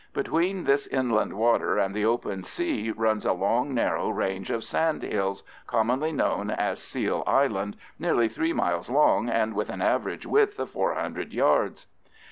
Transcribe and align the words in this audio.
Between 0.15 0.63
this 0.63 0.87
inland 0.87 1.33
water 1.37 1.77
and 1.77 1.93
the 1.93 2.05
open 2.05 2.43
sea 2.43 2.89
runs 2.89 3.23
a 3.23 3.33
long 3.33 3.71
narrow 3.75 4.09
range 4.09 4.49
of 4.49 4.63
sand 4.63 5.03
hills, 5.03 5.43
commonly 5.67 6.11
known 6.11 6.49
as 6.49 6.81
Seal 6.81 7.23
Island, 7.27 7.77
nearly 7.99 8.27
three 8.27 8.51
miles 8.51 8.89
long 8.89 9.29
and 9.29 9.53
with 9.53 9.69
an 9.69 9.83
average 9.83 10.25
width 10.25 10.57
of 10.57 10.71
four 10.71 10.95
hundred 10.95 11.33
yards. 11.33 11.85